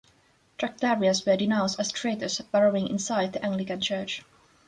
Tractarians 0.57 1.27
were 1.27 1.37
denounced 1.37 1.79
as 1.79 1.91
traitors 1.91 2.41
burrowing 2.51 2.87
inside 2.87 3.33
the 3.33 3.45
Anglican 3.45 3.79
church. 3.79 4.23